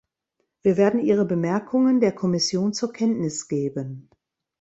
[0.63, 4.09] Wir werden Ihre Bemerkungen der Kommission zur Kenntnis geben.